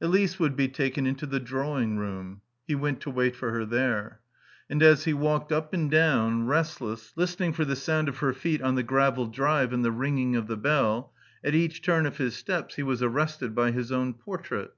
[0.00, 2.40] 2 Elise would be taken into the drawing room.
[2.66, 4.18] He went to wait for her there.
[4.68, 8.60] And as he walked up and down, restless, listening for the sound of her feet
[8.60, 11.14] on the gravel drive and the ringing of the bell,
[11.44, 14.74] at each turn of his steps he was arrested by his own portrait.